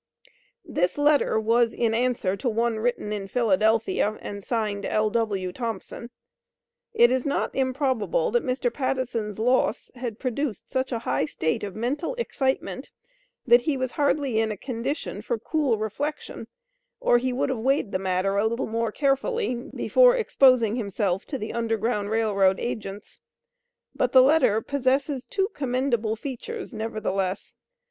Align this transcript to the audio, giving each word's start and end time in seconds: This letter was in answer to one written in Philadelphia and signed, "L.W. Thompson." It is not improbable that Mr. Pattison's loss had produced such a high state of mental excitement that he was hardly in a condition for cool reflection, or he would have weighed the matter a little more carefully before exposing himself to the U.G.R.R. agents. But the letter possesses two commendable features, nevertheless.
This 0.65 0.97
letter 0.97 1.39
was 1.39 1.75
in 1.75 1.93
answer 1.93 2.35
to 2.35 2.49
one 2.49 2.79
written 2.79 3.13
in 3.13 3.27
Philadelphia 3.27 4.17
and 4.19 4.43
signed, 4.43 4.83
"L.W. 4.83 5.51
Thompson." 5.51 6.09
It 6.91 7.11
is 7.11 7.23
not 7.23 7.53
improbable 7.53 8.31
that 8.31 8.41
Mr. 8.43 8.73
Pattison's 8.73 9.37
loss 9.37 9.91
had 9.93 10.17
produced 10.17 10.71
such 10.71 10.91
a 10.91 10.97
high 11.05 11.25
state 11.25 11.63
of 11.63 11.75
mental 11.75 12.15
excitement 12.15 12.89
that 13.45 13.61
he 13.61 13.77
was 13.77 13.91
hardly 13.91 14.39
in 14.39 14.51
a 14.51 14.57
condition 14.57 15.21
for 15.21 15.37
cool 15.37 15.77
reflection, 15.77 16.47
or 16.99 17.19
he 17.19 17.31
would 17.31 17.49
have 17.49 17.59
weighed 17.59 17.91
the 17.91 17.99
matter 17.99 18.37
a 18.37 18.47
little 18.47 18.65
more 18.65 18.91
carefully 18.91 19.53
before 19.75 20.15
exposing 20.15 20.77
himself 20.77 21.27
to 21.27 21.37
the 21.37 21.49
U.G.R.R. 21.53 22.55
agents. 22.57 23.19
But 23.93 24.13
the 24.13 24.23
letter 24.23 24.61
possesses 24.63 25.27
two 25.27 25.49
commendable 25.53 26.15
features, 26.15 26.73
nevertheless. 26.73 27.53